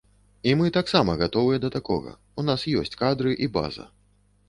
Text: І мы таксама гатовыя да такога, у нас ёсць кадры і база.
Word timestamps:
І 0.51 0.55
мы 0.61 0.71
таксама 0.77 1.15
гатовыя 1.21 1.61
да 1.67 1.71
такога, 1.77 2.17
у 2.39 2.49
нас 2.49 2.67
ёсць 2.83 2.99
кадры 3.07 3.39
і 3.45 3.55
база. 3.61 3.91